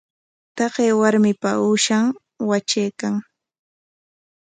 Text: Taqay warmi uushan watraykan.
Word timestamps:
Taqay 0.55 0.91
warmi 0.99 1.31
uushan 1.65 2.05
watraykan. 2.49 3.15